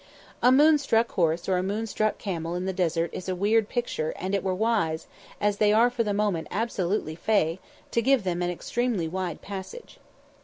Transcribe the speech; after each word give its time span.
A 0.41 0.51
moon 0.51 0.79
struck 0.79 1.11
horse 1.11 1.47
or 1.47 1.57
a 1.57 1.61
moon 1.61 1.85
struck 1.85 2.17
camel 2.17 2.55
in 2.55 2.65
the 2.65 2.73
desert 2.73 3.11
is 3.13 3.29
a 3.29 3.35
weird 3.35 3.69
picture 3.69 4.13
and 4.15 4.33
it 4.33 4.43
were 4.43 4.55
wise, 4.55 5.05
as 5.39 5.57
they 5.57 5.71
are 5.71 5.91
for 5.91 6.03
the 6.03 6.11
moment 6.11 6.47
absolutely 6.49 7.13
fey, 7.13 7.59
to 7.91 8.01
give 8.01 8.23
them 8.23 8.41
an 8.41 8.49
extremely 8.49 9.07
wide 9.07 9.43
passage. 9.43 9.99